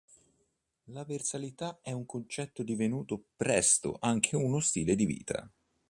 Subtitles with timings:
[0.85, 5.47] La versatilità è un concetto divenuto presto anche uno stile di vita.